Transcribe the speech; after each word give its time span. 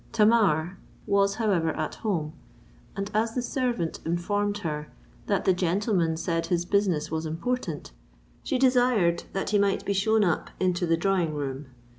Tamar 0.11 0.79
was, 1.05 1.35
however, 1.35 1.73
at 1.73 1.93
home; 2.01 2.33
and 2.95 3.11
as 3.13 3.35
the 3.35 3.41
servant 3.43 3.99
informed 4.03 4.57
her 4.65 4.91
that 5.27 5.45
"the 5.45 5.53
gentleman 5.53 6.17
said 6.17 6.47
his 6.47 6.65
business 6.65 7.11
was 7.11 7.27
important," 7.27 7.91
she 8.41 8.57
desired 8.57 9.25
that 9.33 9.51
he 9.51 9.59
might 9.59 9.85
be 9.85 9.93
shown 9.93 10.23
up 10.23 10.49
into 10.59 10.87
the 10.87 10.97
drawing 10.97 11.35
room. 11.35 11.67